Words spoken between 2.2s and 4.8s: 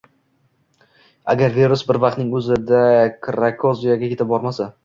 o'zida Krakoziyaga etib bormasa